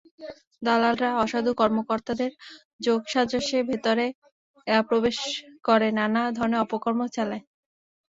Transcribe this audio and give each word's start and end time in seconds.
দালালরা 0.61 1.09
অসাধু 1.23 1.51
কর্মকর্তাদের 1.53 2.31
যোগসাজশে 2.81 3.59
ভেতরে 3.69 4.05
প্রবেশ 4.83 5.17
করে 5.63 5.87
নানা 5.99 6.21
ধরনের 6.37 6.63
অপকর্ম 6.65 7.01
চালায়। 7.15 7.43